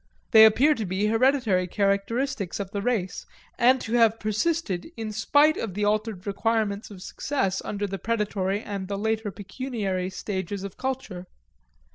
They 0.31 0.45
appear 0.45 0.73
to 0.73 0.83
be 0.83 1.05
hereditary 1.05 1.67
characteristics 1.67 2.59
of 2.59 2.71
the 2.71 2.81
race, 2.81 3.27
and 3.59 3.79
to 3.81 3.93
have 3.93 4.19
persisted 4.19 4.87
in 4.97 5.11
spite 5.11 5.57
of 5.57 5.75
the 5.75 5.85
altered 5.85 6.25
requirements 6.25 6.89
of 6.89 7.03
success 7.03 7.61
under 7.63 7.85
the 7.85 7.99
predatory 7.99 8.63
and 8.63 8.87
the 8.87 8.97
later 8.97 9.29
pecuniary 9.29 10.09
stages 10.09 10.63
of 10.63 10.75
culture. 10.75 11.27